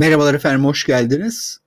Merhabalar 0.00 0.34
efendim, 0.34 0.64
hoş 0.64 0.86
geldiniz. 0.86 1.58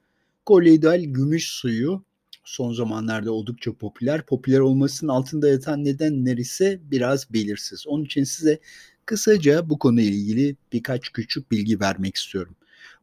Koloidal 0.46 1.04
gümüş 1.04 1.50
suyu 1.50 2.04
son 2.44 2.74
zamanlarda 2.74 3.32
oldukça 3.32 3.74
popüler. 3.74 4.26
Popüler 4.26 4.60
olmasının 4.60 5.12
altında 5.12 5.50
yatan 5.50 5.86
nedenler 5.86 6.38
ise 6.38 6.80
biraz 6.84 7.34
belirsiz. 7.34 7.88
Onun 7.88 8.06
için 8.06 8.24
size 8.24 8.60
kısaca 9.06 9.70
bu 9.70 9.80
konuyla 9.80 10.12
ilgili 10.12 10.56
birkaç 10.74 11.10
küçük 11.10 11.52
bilgi 11.52 11.80
vermek 11.80 12.16
istiyorum. 12.16 12.56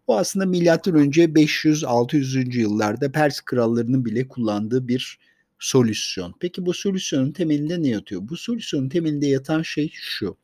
Bu 0.08 0.18
aslında 0.18 0.46
milattan 0.46 0.94
önce 0.94 1.24
500-600. 1.24 2.58
yıllarda 2.58 3.12
Pers 3.12 3.40
krallarının 3.40 4.04
bile 4.04 4.28
kullandığı 4.28 4.88
bir 4.88 5.18
solüsyon. 5.58 6.34
Peki 6.40 6.66
bu 6.66 6.74
solüsyonun 6.74 7.32
temelinde 7.32 7.82
ne 7.82 7.88
yatıyor? 7.88 8.20
Bu 8.28 8.36
solüsyonun 8.36 8.88
temelinde 8.88 9.26
yatan 9.26 9.62
şey 9.62 9.90
şu. 9.92 10.36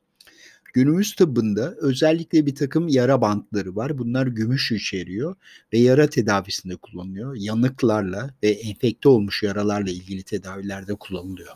Günümüz 0.73 1.15
tıbbında 1.15 1.75
özellikle 1.80 2.47
bir 2.47 2.55
takım 2.55 2.88
yara 2.88 3.20
bantları 3.20 3.77
var. 3.77 3.98
Bunlar 3.98 4.27
gümüş 4.27 4.73
içeriyor 4.73 5.37
ve 5.73 5.79
yara 5.79 6.07
tedavisinde 6.11 6.77
kullanılıyor. 6.77 7.37
Yanıklarla 7.38 8.30
ve 8.43 8.48
enfekte 8.48 9.09
olmuş 9.09 9.43
yaralarla 9.43 9.91
ilgili 9.91 10.23
tedavilerde 10.23 10.95
kullanılıyor. 10.95 11.52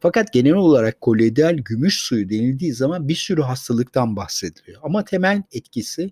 Fakat 0.00 0.32
genel 0.32 0.54
olarak 0.54 1.00
koloidal 1.00 1.56
gümüş 1.56 1.98
suyu 1.98 2.30
denildiği 2.30 2.72
zaman 2.72 3.08
bir 3.08 3.14
sürü 3.14 3.42
hastalıktan 3.42 4.16
bahsediliyor. 4.16 4.80
Ama 4.82 5.04
temel 5.04 5.42
etkisi 5.52 6.10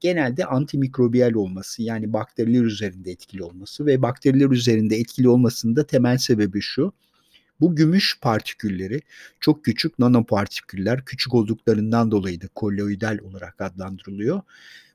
genelde 0.00 0.44
antimikrobiyal 0.44 1.32
olması 1.32 1.82
yani 1.82 2.12
bakteriler 2.12 2.62
üzerinde 2.62 3.10
etkili 3.10 3.42
olması 3.42 3.86
ve 3.86 4.02
bakteriler 4.02 4.50
üzerinde 4.50 4.96
etkili 4.96 5.28
olmasının 5.28 5.76
da 5.76 5.86
temel 5.86 6.18
sebebi 6.18 6.60
şu 6.60 6.92
bu 7.60 7.76
gümüş 7.76 8.18
partikülleri 8.20 9.00
çok 9.40 9.64
küçük 9.64 9.98
nanopartiküller, 9.98 11.04
küçük 11.04 11.34
olduklarından 11.34 12.10
dolayı 12.10 12.40
da 12.40 12.48
kolloidal 12.48 13.18
olarak 13.18 13.60
adlandırılıyor. 13.60 14.40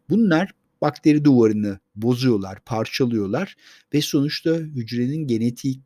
Bunlar 0.09 0.51
bakteri 0.81 1.25
duvarını 1.25 1.79
bozuyorlar, 1.95 2.59
parçalıyorlar 2.65 3.55
ve 3.93 4.01
sonuçta 4.01 4.51
hücrenin 4.51 5.27
genetik 5.27 5.81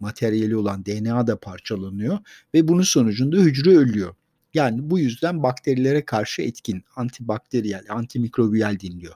materyali 0.00 0.56
olan 0.56 0.86
DNA 0.86 1.26
da 1.26 1.40
parçalanıyor 1.40 2.18
ve 2.54 2.68
bunun 2.68 2.82
sonucunda 2.82 3.36
hücre 3.36 3.76
ölüyor. 3.76 4.14
Yani 4.54 4.90
bu 4.90 4.98
yüzden 4.98 5.42
bakterilere 5.42 6.04
karşı 6.04 6.42
etkin, 6.42 6.84
antibakteriyel, 6.96 7.84
antimikrobiyal 7.88 8.80
deniliyor. 8.80 9.14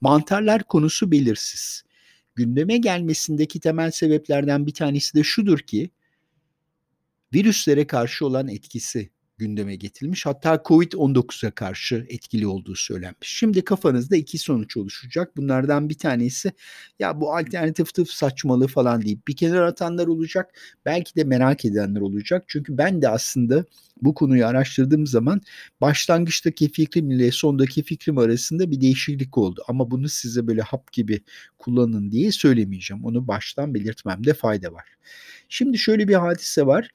Mantarlar 0.00 0.64
konusu 0.64 1.10
belirsiz. 1.10 1.84
Gündeme 2.34 2.76
gelmesindeki 2.76 3.60
temel 3.60 3.90
sebeplerden 3.90 4.66
bir 4.66 4.74
tanesi 4.74 5.14
de 5.14 5.22
şudur 5.22 5.58
ki 5.58 5.90
virüslere 7.34 7.86
karşı 7.86 8.26
olan 8.26 8.48
etkisi 8.48 9.10
gündeme 9.42 9.76
getirilmiş. 9.76 10.26
Hatta 10.26 10.54
Covid-19'a 10.54 11.50
karşı 11.50 12.06
etkili 12.08 12.46
olduğu 12.46 12.74
söylenmiş. 12.74 13.28
Şimdi 13.28 13.64
kafanızda 13.64 14.16
iki 14.16 14.38
sonuç 14.38 14.76
oluşacak. 14.76 15.36
Bunlardan 15.36 15.88
bir 15.88 15.98
tanesi 15.98 16.52
ya 16.98 17.20
bu 17.20 17.36
alternatif 17.36 17.94
tıp 17.94 18.08
saçmalığı 18.08 18.66
falan 18.66 19.02
deyip 19.02 19.28
bir 19.28 19.36
kenara 19.36 19.66
atanlar 19.66 20.06
olacak. 20.06 20.50
Belki 20.84 21.16
de 21.16 21.24
merak 21.24 21.64
edenler 21.64 22.00
olacak. 22.00 22.44
Çünkü 22.48 22.78
ben 22.78 23.02
de 23.02 23.08
aslında 23.08 23.64
bu 24.02 24.14
konuyu 24.14 24.46
araştırdığım 24.46 25.06
zaman 25.06 25.40
başlangıçtaki 25.80 26.72
fikrim 26.72 27.10
ile 27.10 27.32
sondaki 27.32 27.82
fikrim 27.82 28.18
arasında 28.18 28.70
bir 28.70 28.80
değişiklik 28.80 29.38
oldu. 29.38 29.62
Ama 29.68 29.90
bunu 29.90 30.08
size 30.08 30.46
böyle 30.46 30.62
hap 30.62 30.92
gibi 30.92 31.20
kullanın 31.58 32.10
diye 32.10 32.32
söylemeyeceğim. 32.32 33.04
Onu 33.04 33.28
baştan 33.28 33.74
belirtmemde 33.74 34.34
fayda 34.34 34.72
var. 34.72 34.84
Şimdi 35.48 35.78
şöyle 35.78 36.08
bir 36.08 36.14
hadise 36.14 36.66
var 36.66 36.90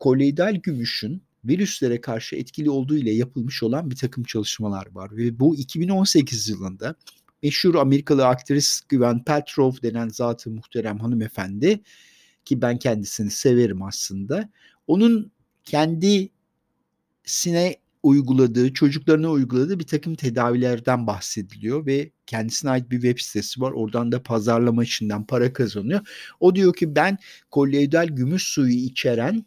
koloidal 0.00 0.54
gümüşün 0.54 1.22
virüslere 1.44 2.00
karşı 2.00 2.36
etkili 2.36 2.70
olduğu 2.70 2.96
ile 2.96 3.10
yapılmış 3.10 3.62
olan 3.62 3.90
bir 3.90 3.96
takım 3.96 4.24
çalışmalar 4.24 4.86
var. 4.92 5.16
Ve 5.16 5.40
bu 5.40 5.56
2018 5.56 6.48
yılında 6.48 6.94
meşhur 7.42 7.74
Amerikalı 7.74 8.26
aktris 8.26 8.80
Gwen 8.88 9.24
Petrov 9.24 9.72
denen 9.82 10.08
zatı 10.08 10.50
muhterem 10.50 10.98
hanımefendi 10.98 11.80
ki 12.44 12.62
ben 12.62 12.78
kendisini 12.78 13.30
severim 13.30 13.82
aslında. 13.82 14.50
Onun 14.86 15.32
kendisine 15.64 16.30
uyguladığı, 18.02 18.72
çocuklarına 18.72 19.30
uyguladığı 19.30 19.78
bir 19.78 19.86
takım 19.86 20.14
tedavilerden 20.14 21.06
bahsediliyor 21.06 21.86
ve 21.86 22.10
kendisine 22.26 22.70
ait 22.70 22.90
bir 22.90 23.00
web 23.00 23.18
sitesi 23.18 23.60
var. 23.60 23.72
Oradan 23.72 24.12
da 24.12 24.22
pazarlama 24.22 24.84
içinden 24.84 25.26
para 25.26 25.52
kazanıyor. 25.52 26.00
O 26.40 26.54
diyor 26.54 26.74
ki 26.74 26.96
ben 26.96 27.18
kolloidal 27.50 28.06
gümüş 28.06 28.42
suyu 28.42 28.72
içeren 28.74 29.44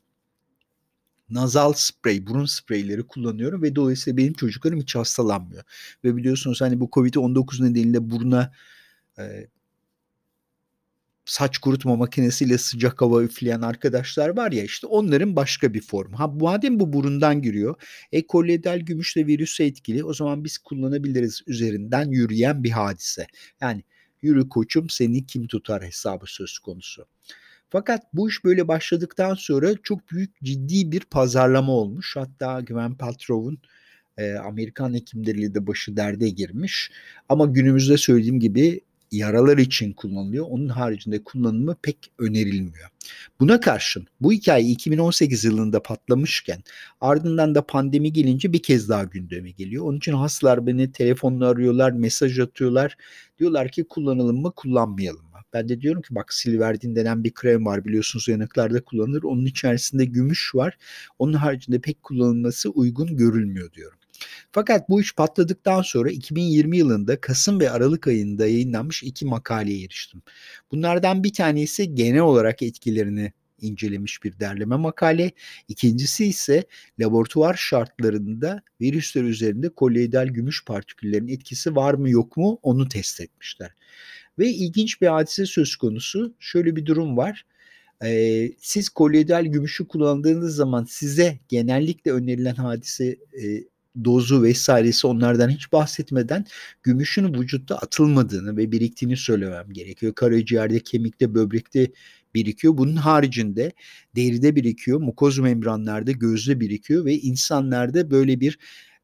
nazal 1.34 1.74
sprey, 1.74 2.28
burun 2.28 2.46
spreyleri 2.46 3.04
kullanıyorum 3.04 3.62
ve 3.62 3.76
dolayısıyla 3.76 4.18
benim 4.18 4.34
çocuklarım 4.34 4.80
hiç 4.80 4.96
hastalanmıyor. 4.96 5.64
Ve 6.04 6.16
biliyorsunuz 6.16 6.62
hani 6.62 6.80
bu 6.80 6.86
Covid-19 6.86 7.64
nedeniyle 7.64 8.10
buruna 8.10 8.52
e, 9.20 9.48
saç 11.26 11.58
kurutma 11.58 11.96
makinesiyle 11.96 12.58
sıcak 12.58 13.02
hava 13.02 13.24
üfleyen 13.24 13.62
arkadaşlar 13.62 14.38
var 14.38 14.52
ya 14.52 14.64
işte 14.64 14.88
onların 14.88 15.36
başka 15.36 15.74
bir 15.74 15.82
formu. 15.82 16.20
Ha 16.20 16.28
madem 16.28 16.80
bu 16.80 16.94
burundan 16.94 17.42
giriyor. 17.42 17.76
E 18.12 18.28
koledal 18.28 18.80
gümüşle 18.80 19.28
virüse 19.28 19.66
etkili 19.66 20.04
o 20.04 20.14
zaman 20.14 20.44
biz 20.44 20.58
kullanabiliriz 20.58 21.42
üzerinden 21.48 22.12
yürüyen 22.12 22.64
bir 22.64 22.72
hadise. 22.72 23.28
Yani 23.62 23.84
yürü 24.22 24.50
koçum 24.50 24.90
seni 24.90 25.26
kim 25.26 25.48
tutar 25.48 25.84
hesabı 25.84 26.26
söz 26.28 26.60
konusu. 26.60 27.06
Fakat 27.74 28.04
bu 28.14 28.30
iş 28.30 28.44
böyle 28.44 28.68
başladıktan 28.68 29.34
sonra 29.34 29.76
çok 29.84 30.12
büyük 30.12 30.44
ciddi 30.44 30.92
bir 30.92 31.00
pazarlama 31.00 31.72
olmuş. 31.72 32.16
Hatta 32.16 32.62
Güven 32.62 32.96
Patrov'un 32.96 33.58
e, 34.18 34.34
Amerikan 34.34 34.94
hekimleriyle 34.94 35.56
de 35.56 35.68
başı 35.68 35.98
derde 35.98 36.30
girmiş. 36.30 36.92
Ama 37.30 37.46
günümüzde 37.46 37.98
söylediğim 37.98 38.40
gibi 38.40 38.82
yaralar 39.12 39.58
için 39.58 39.94
kullanılıyor. 39.94 40.46
Onun 40.50 40.68
haricinde 40.68 41.24
kullanımı 41.24 41.76
pek 41.82 41.98
önerilmiyor. 42.20 42.90
Buna 43.40 43.60
karşın 43.60 44.08
bu 44.22 44.32
hikaye 44.32 44.66
2018 44.66 45.44
yılında 45.44 45.84
patlamışken 45.84 46.64
ardından 47.02 47.56
da 47.56 47.66
pandemi 47.66 48.14
gelince 48.14 48.54
bir 48.54 48.64
kez 48.64 48.90
daha 48.90 49.04
gündeme 49.04 49.52
geliyor. 49.52 49.86
Onun 49.86 49.98
için 49.98 50.14
hastalar 50.14 50.68
beni 50.68 50.92
telefonla 50.92 51.48
arıyorlar, 51.48 51.92
mesaj 51.92 52.40
atıyorlar. 52.40 52.98
Diyorlar 53.40 53.72
ki 53.72 53.84
kullanalım 53.84 54.42
mı, 54.42 54.52
kullanmayalım 54.56 55.26
mı? 55.26 55.33
Ben 55.53 55.69
de 55.69 55.81
diyorum 55.81 56.02
ki 56.02 56.16
bak 56.16 56.34
Silverdin 56.34 56.96
denen 56.96 57.24
bir 57.24 57.34
krem 57.34 57.66
var 57.66 57.86
biliyorsunuz 57.86 58.28
yanıklarda 58.28 58.84
kullanılır. 58.84 59.24
Onun 59.24 59.46
içerisinde 59.46 60.06
gümüş 60.06 60.56
var. 60.56 60.78
Onun 61.19 61.34
haricinde 61.34 61.81
pek 61.81 62.03
kullanılması 62.03 62.69
uygun 62.69 63.18
görülmüyor 63.18 63.74
diyorum. 63.74 63.97
Fakat 64.52 64.90
bu 64.90 65.02
iş 65.02 65.16
patladıktan 65.16 65.81
sonra 65.81 66.12
2020 66.12 66.78
yılında 66.78 67.22
Kasım 67.22 67.59
ve 67.59 67.72
Aralık 67.72 68.08
ayında 68.08 68.47
yayınlanmış 68.47 69.03
iki 69.03 69.25
makaleye 69.25 69.84
eriştim. 69.86 70.22
Bunlardan 70.72 71.24
bir 71.24 71.34
tanesi 71.34 71.96
genel 71.96 72.22
olarak 72.22 72.62
etkilerini 72.62 73.34
incelemiş 73.62 74.24
bir 74.24 74.40
derleme 74.40 74.75
makale. 74.75 75.31
İkincisi 75.68 76.25
ise 76.25 76.63
laboratuvar 77.00 77.53
şartlarında 77.53 78.62
virüsler 78.81 79.24
üzerinde 79.24 79.69
koloidal 79.69 80.28
gümüş 80.28 80.66
partiküllerin 80.66 81.28
etkisi 81.28 81.75
var 81.75 81.94
mı 81.94 82.09
yok 82.09 82.38
mu 82.38 82.59
onu 82.63 82.90
test 82.90 83.22
etmişler. 83.22 83.72
Ve 84.40 84.50
ilginç 84.50 85.02
bir 85.02 85.08
hadise 85.08 85.46
söz 85.46 85.76
konusu. 85.76 86.36
Şöyle 86.40 86.76
bir 86.76 86.86
durum 86.86 87.18
var. 87.18 87.46
Ee, 88.04 88.52
siz 88.60 88.90
koloidal 88.90 89.46
gümüşü 89.46 89.88
kullandığınız 89.88 90.56
zaman 90.56 90.84
size 90.84 91.40
genellikle 91.50 92.12
önerilen 92.12 92.56
hadise 92.56 93.06
e, 93.44 93.64
dozu 94.06 94.44
vesairesi 94.44 95.08
onlardan 95.08 95.50
hiç 95.50 95.72
bahsetmeden 95.72 96.46
gümüşün 96.84 97.34
vücutta 97.34 97.76
atılmadığını 97.78 98.58
ve 98.58 98.72
biriktiğini 98.72 99.18
söylemem 99.18 99.74
gerekiyor. 99.74 100.13
Karaciğerde, 100.16 100.80
kemikte, 100.80 101.36
böbrekte 101.36 101.92
birikiyor. 102.36 102.78
Bunun 102.78 102.96
haricinde 102.96 103.72
deride 104.16 104.56
birikiyor, 104.56 105.00
mukoz 105.00 105.40
membranlarda, 105.40 106.12
gözde 106.12 106.60
birikiyor 106.60 107.06
ve 107.06 107.13
insanlarda 107.13 108.12
böyle 108.12 108.40
bir 108.40 108.60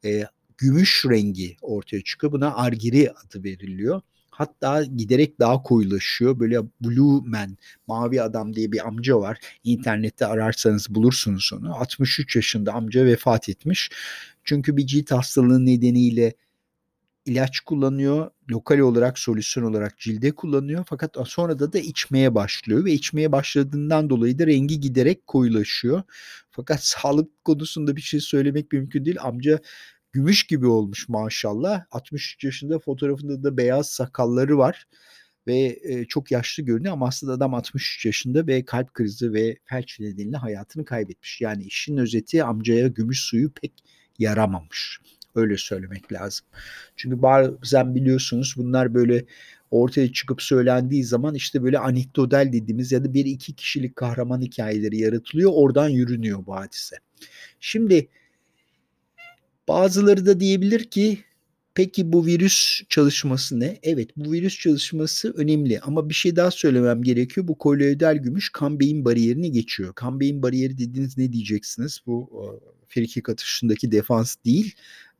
e, 0.05 0.23
gümüş 0.57 1.05
rengi 1.09 1.57
ortaya 1.61 2.01
çıkıyor. 2.01 2.33
Buna 2.33 2.55
argiri 2.55 3.11
adı 3.11 3.43
veriliyor. 3.43 4.01
Hatta 4.39 4.83
giderek 4.83 5.39
daha 5.39 5.63
koyulaşıyor. 5.63 6.39
Böyle 6.39 6.59
Blue 6.81 7.21
Man, 7.25 7.57
Mavi 7.87 8.21
Adam 8.21 8.55
diye 8.55 8.71
bir 8.71 8.87
amca 8.87 9.19
var. 9.19 9.39
İnternette 9.63 10.25
ararsanız 10.25 10.95
bulursunuz 10.95 11.51
onu. 11.53 11.75
63 11.75 12.35
yaşında 12.35 12.73
amca 12.73 13.05
vefat 13.05 13.49
etmiş. 13.49 13.89
Çünkü 14.43 14.77
bir 14.77 14.87
cilt 14.87 15.11
hastalığı 15.11 15.65
nedeniyle 15.65 16.33
ilaç 17.25 17.59
kullanıyor. 17.59 18.31
Lokal 18.51 18.79
olarak 18.79 19.19
solüsyon 19.19 19.63
olarak 19.63 19.97
cilde 19.97 20.31
kullanıyor. 20.31 20.83
Fakat 20.89 21.17
sonra 21.25 21.59
da 21.59 21.73
da 21.73 21.79
içmeye 21.79 22.35
başlıyor 22.35 22.85
ve 22.85 22.93
içmeye 22.93 23.31
başladığından 23.31 24.09
dolayı 24.09 24.39
da 24.39 24.47
rengi 24.47 24.79
giderek 24.79 25.27
koyulaşıyor. 25.27 26.03
Fakat 26.51 26.79
sağlık 26.83 27.43
konusunda 27.45 27.95
bir 27.95 28.01
şey 28.01 28.19
söylemek 28.19 28.71
mümkün 28.71 29.05
değil. 29.05 29.17
Amca 29.21 29.59
gümüş 30.11 30.43
gibi 30.43 30.67
olmuş 30.67 31.09
maşallah. 31.09 31.85
63 31.91 32.43
yaşında 32.43 32.79
fotoğrafında 32.79 33.43
da 33.43 33.57
beyaz 33.57 33.89
sakalları 33.89 34.57
var 34.57 34.87
ve 35.47 35.79
e, 35.83 36.05
çok 36.05 36.31
yaşlı 36.31 36.63
görünüyor 36.63 36.93
ama 36.93 37.07
aslında 37.07 37.33
adam 37.33 37.53
63 37.53 38.05
yaşında 38.05 38.47
ve 38.47 38.65
kalp 38.65 38.93
krizi 38.93 39.33
ve 39.33 39.57
felç 39.65 39.99
nedeniyle 39.99 40.37
hayatını 40.37 40.85
kaybetmiş. 40.85 41.41
Yani 41.41 41.63
işin 41.63 41.97
özeti 41.97 42.43
amcaya 42.43 42.87
gümüş 42.87 43.21
suyu 43.21 43.51
pek 43.51 43.73
yaramamış. 44.19 44.99
Öyle 45.35 45.57
söylemek 45.57 46.13
lazım. 46.13 46.45
Çünkü 46.95 47.21
bazen 47.21 47.95
biliyorsunuz 47.95 48.53
bunlar 48.57 48.93
böyle 48.93 49.25
ortaya 49.71 50.13
çıkıp 50.13 50.41
söylendiği 50.41 51.03
zaman 51.03 51.35
işte 51.35 51.63
böyle 51.63 51.79
anekdotal 51.79 52.53
dediğimiz 52.53 52.91
ya 52.91 53.03
da 53.03 53.13
bir 53.13 53.25
iki 53.25 53.55
kişilik 53.55 53.95
kahraman 53.95 54.41
hikayeleri 54.41 54.97
yaratılıyor. 54.97 55.51
Oradan 55.53 55.89
yürünüyor 55.89 56.45
bu 56.45 56.55
hadise. 56.55 56.95
Şimdi 57.59 58.07
bazıları 59.69 60.25
da 60.25 60.39
diyebilir 60.39 60.83
ki 60.83 61.19
Peki 61.75 62.13
bu 62.13 62.25
virüs 62.25 62.81
çalışması 62.89 63.59
ne? 63.59 63.79
Evet 63.83 64.09
bu 64.17 64.31
virüs 64.31 64.59
çalışması 64.59 65.33
önemli 65.33 65.79
ama 65.79 66.09
bir 66.09 66.13
şey 66.13 66.35
daha 66.35 66.51
söylemem 66.51 67.03
gerekiyor. 67.03 67.47
Bu 67.47 67.57
koloidal 67.57 68.15
gümüş 68.15 68.49
kan 68.49 68.79
beyin 68.79 69.05
bariyerini 69.05 69.51
geçiyor. 69.51 69.93
Kan 69.93 70.19
beyin 70.19 70.43
bariyeri 70.43 70.77
dediğiniz 70.77 71.17
ne 71.17 71.33
diyeceksiniz? 71.33 71.99
Bu 72.05 72.29
frikik 72.89 73.29
atışındaki 73.29 73.91
defans 73.91 74.35
değil, 74.45 74.75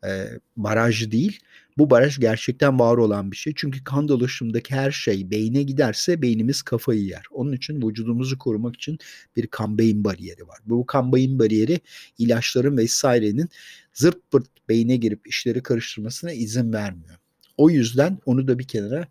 e, 0.05 0.27
baraj 0.57 1.11
değil. 1.11 1.39
Bu 1.77 1.89
baraj 1.89 2.19
gerçekten 2.19 2.79
var 2.79 2.97
olan 2.97 3.31
bir 3.31 3.37
şey. 3.37 3.53
Çünkü 3.55 3.83
kan 3.83 4.07
dolaşımındaki 4.07 4.75
her 4.75 4.91
şey 4.91 5.31
beyne 5.31 5.63
giderse 5.63 6.21
beynimiz 6.21 6.61
kafayı 6.61 7.03
yer. 7.03 7.23
Onun 7.31 7.53
için 7.53 7.87
vücudumuzu 7.87 8.37
korumak 8.37 8.75
için 8.75 8.97
bir 9.35 9.47
kan 9.47 9.77
beyin 9.77 10.03
bariyeri 10.03 10.47
var. 10.47 10.57
Bu 10.65 10.85
kan 10.85 11.13
beyin 11.13 11.39
bariyeri 11.39 11.79
ilaçların 12.17 12.77
vesairenin 12.77 13.49
zırt 13.93 14.31
pırt 14.31 14.47
beyne 14.69 14.95
girip 14.95 15.27
işleri 15.27 15.63
karıştırmasına 15.63 16.31
izin 16.31 16.73
vermiyor. 16.73 17.15
O 17.57 17.69
yüzden 17.69 18.17
onu 18.25 18.47
da 18.47 18.59
bir 18.59 18.67
kenara 18.67 19.07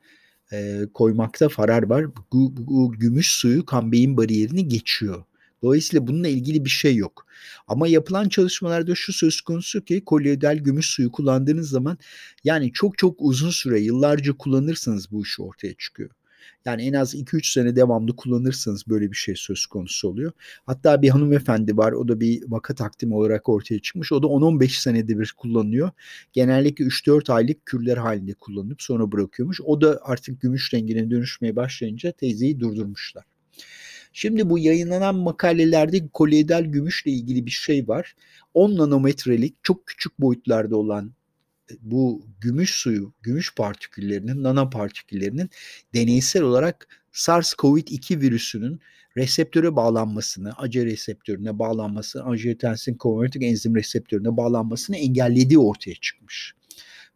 e, 0.53 0.87
koymakta 0.95 1.49
farar 1.49 1.83
var. 1.83 2.07
Bu, 2.33 2.55
bu 2.57 2.93
gümüş 2.93 3.33
suyu 3.33 3.65
kan 3.65 3.93
beyin 3.93 4.17
bariyerini 4.17 4.69
geçiyor. 4.69 5.25
Dolayısıyla 5.63 6.07
bununla 6.07 6.29
ilgili 6.29 6.65
bir 6.65 6.71
şey 6.71 6.97
yok. 6.97 7.27
Ama 7.69 7.89
yapılan 7.89 8.29
çalışmalarda 8.29 8.95
şu 8.95 9.13
söz 9.13 9.41
konusu 9.41 9.85
ki 9.85 10.05
kolyoidal 10.05 10.57
gümüş 10.57 10.87
suyu 10.87 11.13
kullandığınız 11.13 11.71
zaman 11.71 11.99
yani 12.45 12.73
çok 12.73 12.99
çok 12.99 13.17
uzun 13.19 13.51
süre 13.51 13.81
yıllarca 13.81 14.33
kullanırsanız 14.33 15.11
bu 15.13 15.23
iş 15.23 15.41
ortaya 15.41 15.75
çıkıyor. 15.75 16.11
Yani 16.65 16.83
en 16.83 16.93
az 16.93 17.15
2-3 17.15 17.53
sene 17.53 17.77
devamlı 17.77 18.17
kullanırsanız 18.17 18.89
böyle 18.89 19.11
bir 19.11 19.17
şey 19.17 19.35
söz 19.37 19.67
konusu 19.67 20.09
oluyor. 20.09 20.33
Hatta 20.67 21.03
bir 21.03 21.09
hanımefendi 21.09 21.77
var 21.77 21.93
o 21.93 22.09
da 22.09 22.21
bir 22.21 22.43
vaka 22.49 22.75
takdimi 22.75 23.15
olarak 23.15 23.49
ortaya 23.49 23.79
çıkmış. 23.79 24.13
O 24.13 24.23
da 24.23 24.27
10-15 24.27 24.83
senede 24.83 25.19
bir 25.19 25.35
kullanıyor. 25.37 25.91
Genellikle 26.33 26.85
3-4 26.85 27.33
aylık 27.33 27.67
kürler 27.67 27.97
halinde 27.97 28.35
kullanıp 28.35 28.83
sonra 28.83 29.13
bırakıyormuş. 29.13 29.61
O 29.61 29.81
da 29.81 30.01
artık 30.03 30.41
gümüş 30.41 30.75
rengine 30.75 31.11
dönüşmeye 31.11 31.57
başlayınca 31.57 32.13
teyzeyi 32.13 32.61
durdurmuşlar. 32.61 33.25
Şimdi 34.21 34.51
bu 34.51 34.59
yayınlanan 34.59 35.15
makalelerde 35.15 36.09
koloidal 36.09 36.65
gümüşle 36.65 37.11
ilgili 37.11 37.47
bir 37.47 37.51
şey 37.51 37.89
var. 37.89 38.17
10 38.55 38.77
nanometrelik 38.77 39.55
çok 39.63 39.87
küçük 39.87 40.21
boyutlarda 40.21 40.77
olan 40.77 41.13
e, 41.71 41.75
bu 41.81 42.27
gümüş 42.41 42.75
suyu, 42.75 43.13
gümüş 43.23 43.55
partiküllerinin, 43.55 44.43
nanopartiküllerinin 44.43 45.51
deneysel 45.95 46.43
olarak 46.43 46.89
SARS-CoV-2 47.13 48.21
virüsünün 48.21 48.81
reseptöre 49.17 49.77
bağlanmasını, 49.77 50.53
ACE 50.57 50.85
reseptörüne 50.85 51.59
bağlanmasını, 51.59 52.23
angiotensin 52.23 52.95
konvertik 52.95 53.43
enzim 53.43 53.77
reseptörüne 53.77 54.37
bağlanmasını 54.37 54.97
engellediği 54.97 55.59
ortaya 55.59 55.95
çıkmış. 55.95 56.55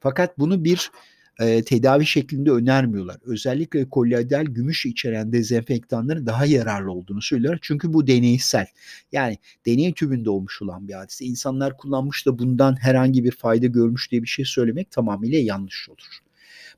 Fakat 0.00 0.38
bunu 0.38 0.64
bir 0.64 0.90
e, 1.40 1.62
tedavi 1.62 2.06
şeklinde 2.06 2.50
önermiyorlar. 2.50 3.16
Özellikle 3.22 3.88
koloidal 3.90 4.44
gümüş 4.44 4.86
içeren 4.86 5.32
dezenfektanların 5.32 6.26
daha 6.26 6.46
yararlı 6.46 6.92
olduğunu 6.92 7.22
söylüyorlar. 7.22 7.58
Çünkü 7.62 7.92
bu 7.92 8.06
deneysel. 8.06 8.66
Yani 9.12 9.38
deney 9.66 9.92
tübünde 9.92 10.30
olmuş 10.30 10.62
olan 10.62 10.88
bir 10.88 10.94
hadise. 10.94 11.24
İnsanlar 11.24 11.76
kullanmış 11.76 12.26
da 12.26 12.38
bundan 12.38 12.76
herhangi 12.82 13.24
bir 13.24 13.32
fayda 13.32 13.66
görmüş 13.66 14.10
diye 14.10 14.22
bir 14.22 14.28
şey 14.28 14.44
söylemek 14.44 14.90
tamamıyla 14.90 15.38
yanlış 15.38 15.88
olur. 15.88 16.22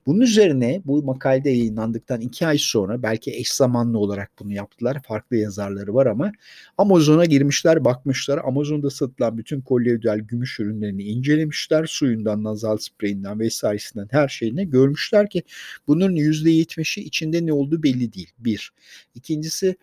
Bunun 0.07 0.21
üzerine 0.21 0.83
bu 0.85 1.03
makalede 1.03 1.51
yayınlandıktan 1.51 2.21
iki 2.21 2.47
ay 2.47 2.59
sonra 2.59 3.03
belki 3.03 3.31
eş 3.35 3.53
zamanlı 3.53 3.99
olarak 3.99 4.31
bunu 4.39 4.53
yaptılar. 4.53 5.03
Farklı 5.03 5.37
yazarları 5.37 5.95
var 5.95 6.07
ama 6.07 6.33
Amazon'a 6.79 7.25
girmişler 7.25 7.85
bakmışlar. 7.85 8.41
Amazon'da 8.45 8.91
satılan 8.91 9.39
bütün 9.39 9.61
kolyeodal 9.61 10.19
gümüş 10.19 10.61
ürünlerini 10.61 11.03
incelemişler. 11.03 11.87
Suyundan, 11.87 12.45
nazal 12.45 12.77
spreyinden 12.77 13.41
vesairesinden 13.41 14.09
her 14.11 14.29
şeyine 14.29 14.65
görmüşler 14.65 15.31
ki 15.31 15.43
bunun 15.89 16.17
%70'i 16.17 17.03
içinde 17.03 17.47
ne 17.47 17.53
olduğu 17.53 17.83
belli 17.83 18.13
değil. 18.13 18.31
Bir. 18.39 18.73
İkincisi 19.15 19.77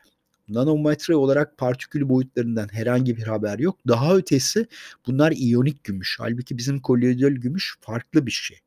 nanometre 0.49 1.15
olarak 1.15 1.57
partikül 1.57 2.09
boyutlarından 2.09 2.67
herhangi 2.73 3.17
bir 3.17 3.23
haber 3.23 3.59
yok. 3.59 3.79
Daha 3.87 4.15
ötesi 4.17 4.67
bunlar 5.07 5.31
iyonik 5.31 5.83
gümüş. 5.83 6.17
Halbuki 6.19 6.57
bizim 6.57 6.79
koloidal 6.79 7.31
gümüş 7.31 7.75
farklı 7.81 8.25
bir 8.25 8.31
şey. 8.31 8.57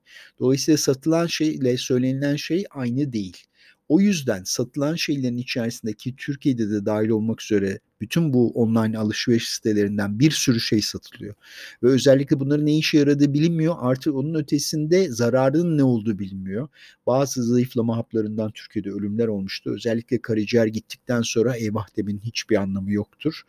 Dolayısıyla 0.41 0.79
satılan 0.79 1.27
şeyle 1.27 1.77
söylenilen 1.77 2.37
şey 2.37 2.65
aynı 2.71 3.13
değil. 3.13 3.37
O 3.89 4.01
yüzden 4.01 4.43
satılan 4.45 4.95
şeylerin 4.95 5.37
içerisindeki 5.37 6.17
Türkiye'de 6.17 6.71
de 6.71 6.87
dahil 6.87 7.09
olmak 7.09 7.43
üzere 7.43 7.79
bütün 8.01 8.33
bu 8.33 8.51
online 8.51 8.99
alışveriş 8.99 9.49
sitelerinden 9.49 10.19
bir 10.19 10.31
sürü 10.31 10.61
şey 10.61 10.83
satılıyor. 10.83 11.35
Ve 11.83 11.89
özellikle 11.89 12.41
bunların 12.41 12.67
ne 12.67 12.79
işe 12.79 12.99
yaradığı 12.99 13.35
bilinmiyor. 13.35 13.77
Artık 13.79 14.15
onun 14.15 14.35
ötesinde 14.35 15.09
zararının 15.09 15.79
ne 15.79 15.83
olduğu 15.83 16.19
bilinmiyor. 16.19 16.69
Bazı 17.07 17.43
zayıflama 17.43 17.97
haplarından 17.97 18.51
Türkiye'de 18.51 18.91
ölümler 18.91 19.29
olmuştu. 19.29 19.71
Özellikle 19.71 20.23
karaciğer 20.23 20.67
gittikten 20.67 21.23
sonra 21.23 21.57
eyvah 21.57 21.97
demin 21.97 22.19
hiçbir 22.19 22.57
anlamı 22.57 22.93
yoktur. 22.93 23.43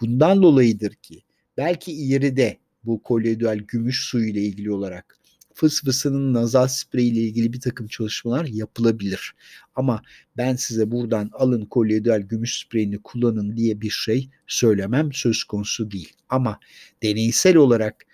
Bundan 0.00 0.42
dolayıdır 0.42 0.94
ki 0.94 1.22
belki 1.56 1.92
ileride 1.92 2.58
bu 2.84 3.02
koloidal 3.02 3.58
gümüş 3.58 4.00
suyu 4.00 4.28
ile 4.28 4.40
ilgili 4.40 4.72
olarak 4.72 5.18
fısfısının 5.54 6.34
nazal 6.34 6.68
spreyi 6.68 7.12
ile 7.12 7.20
ilgili 7.20 7.52
bir 7.52 7.60
takım 7.60 7.86
çalışmalar 7.86 8.44
yapılabilir. 8.44 9.34
Ama 9.74 10.02
ben 10.36 10.56
size 10.56 10.90
buradan 10.90 11.30
alın 11.32 11.64
kolyeidal 11.64 12.20
gümüş 12.20 12.58
spreyini 12.58 13.02
kullanın 13.02 13.56
diye 13.56 13.80
bir 13.80 13.90
şey 13.90 14.30
söylemem 14.46 15.12
söz 15.12 15.44
konusu 15.44 15.90
değil. 15.90 16.12
Ama 16.28 16.60
deneysel 17.02 17.56
olarak 17.56 18.06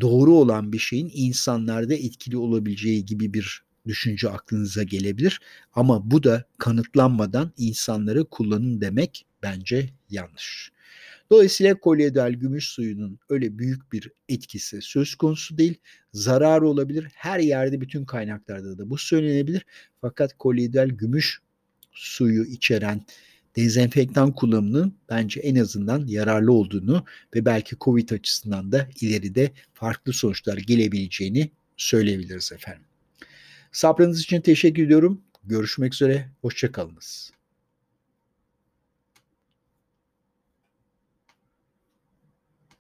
doğru 0.00 0.34
olan 0.34 0.72
bir 0.72 0.78
şeyin 0.78 1.10
insanlarda 1.14 1.94
etkili 1.94 2.36
olabileceği 2.36 3.04
gibi 3.04 3.34
bir 3.34 3.65
düşünce 3.86 4.30
aklınıza 4.30 4.82
gelebilir. 4.82 5.40
Ama 5.72 6.10
bu 6.10 6.22
da 6.22 6.44
kanıtlanmadan 6.58 7.52
insanlara 7.56 8.24
kullanın 8.24 8.80
demek 8.80 9.26
bence 9.42 9.90
yanlış. 10.10 10.72
Dolayısıyla 11.30 11.80
kolyedal 11.80 12.32
gümüş 12.32 12.68
suyunun 12.68 13.18
öyle 13.28 13.58
büyük 13.58 13.92
bir 13.92 14.10
etkisi 14.28 14.82
söz 14.82 15.14
konusu 15.14 15.58
değil. 15.58 15.74
Zararı 16.12 16.68
olabilir. 16.68 17.08
Her 17.14 17.38
yerde 17.38 17.80
bütün 17.80 18.04
kaynaklarda 18.04 18.78
da 18.78 18.90
bu 18.90 18.98
söylenebilir. 18.98 19.66
Fakat 20.00 20.38
kolyedal 20.38 20.88
gümüş 20.88 21.40
suyu 21.92 22.44
içeren 22.44 23.00
dezenfektan 23.56 24.32
kullanımının 24.32 24.94
bence 25.10 25.40
en 25.40 25.56
azından 25.56 26.06
yararlı 26.06 26.52
olduğunu 26.52 27.04
ve 27.34 27.44
belki 27.44 27.76
COVID 27.80 28.10
açısından 28.10 28.72
da 28.72 28.88
ileride 29.00 29.52
farklı 29.74 30.12
sonuçlar 30.12 30.56
gelebileceğini 30.56 31.50
söyleyebiliriz 31.76 32.52
efendim. 32.52 32.84
Sabrınız 33.76 34.20
için 34.20 34.40
teşekkür 34.40 34.82
ediyorum. 34.82 35.20
Görüşmek 35.44 35.94
üzere. 35.94 36.28
Hoşçakalınız. 36.42 37.32